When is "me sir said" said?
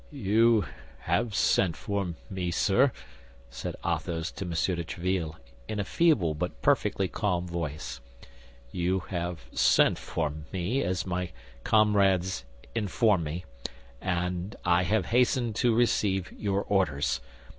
2.27-3.75